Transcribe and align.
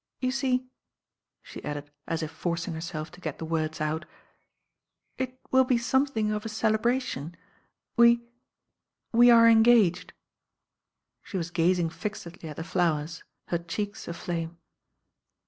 "You 0.19 0.31
see," 0.31 0.65
she 1.43 1.63
added, 1.63 1.91
as 2.07 2.23
if 2.23 2.31
forcing 2.31 2.73
herself 2.73 3.11
to 3.11 3.21
get 3.21 3.37
the 3.37 3.45
words 3.45 3.79
out, 3.79 4.05
"it 5.19 5.39
will 5.51 5.63
be 5.63 5.77
something 5.77 6.31
of 6.31 6.43
a 6.43 6.49
cele 6.49 6.79
bration. 6.79 7.35
We— 7.97 8.23
we 9.13 9.29
are 9.29 9.47
engaged." 9.47 10.13
She 11.21 11.37
was 11.37 11.51
gazing 11.51 11.91
fixedly 11.91 12.49
at 12.49 12.55
the 12.55 12.63
flowers, 12.63 13.23
her 13.49 13.59
cheeks 13.59 14.07
a 14.07 14.13
flame. 14.15 14.57